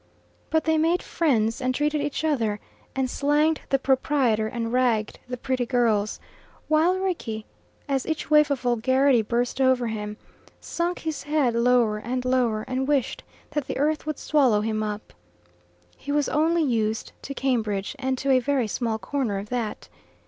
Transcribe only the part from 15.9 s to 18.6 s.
He was only used to Cambridge, and to a